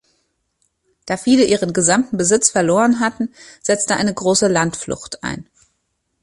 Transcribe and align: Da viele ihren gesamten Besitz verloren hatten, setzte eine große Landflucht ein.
Da 1.05 1.15
viele 1.15 1.43
ihren 1.43 1.73
gesamten 1.73 2.17
Besitz 2.17 2.49
verloren 2.49 2.99
hatten, 3.01 3.31
setzte 3.61 3.97
eine 3.97 4.11
große 4.11 4.47
Landflucht 4.47 5.23
ein. 5.23 5.45